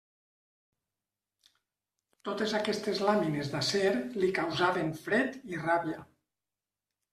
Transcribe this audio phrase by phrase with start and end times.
[2.29, 3.93] Totes aquestes làmines d'acer
[4.25, 6.05] li causaven fred i ràbia.